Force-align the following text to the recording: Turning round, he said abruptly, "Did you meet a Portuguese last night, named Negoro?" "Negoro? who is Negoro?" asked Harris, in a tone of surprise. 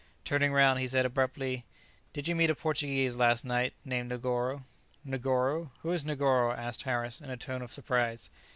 Turning 0.25 0.51
round, 0.51 0.79
he 0.79 0.87
said 0.87 1.05
abruptly, 1.05 1.63
"Did 2.11 2.27
you 2.27 2.33
meet 2.35 2.49
a 2.49 2.55
Portuguese 2.55 3.15
last 3.15 3.45
night, 3.45 3.75
named 3.85 4.09
Negoro?" 4.09 4.63
"Negoro? 5.05 5.69
who 5.83 5.91
is 5.91 6.03
Negoro?" 6.03 6.53
asked 6.57 6.81
Harris, 6.81 7.21
in 7.21 7.29
a 7.29 7.37
tone 7.37 7.61
of 7.61 7.71
surprise. 7.71 8.31